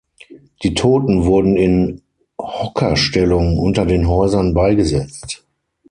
[0.63, 2.01] Die Toten wurden in
[2.39, 5.45] Hockerstellung unter den Häusern beigesetzt.